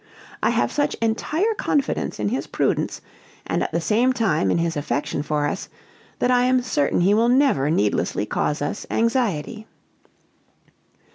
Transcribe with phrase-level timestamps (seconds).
[0.41, 3.01] I have such entire confidence in his prudence,
[3.45, 5.69] and at the same time in his affection for us,
[6.17, 9.67] that I am certain he will never needlessly cause us anxiety."